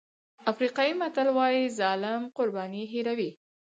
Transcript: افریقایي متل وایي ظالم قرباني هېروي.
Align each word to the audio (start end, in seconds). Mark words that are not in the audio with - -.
افریقایي 0.51 0.93
متل 1.01 1.27
وایي 1.37 1.63
ظالم 1.79 2.21
قرباني 2.37 2.83
هېروي. 2.93 3.29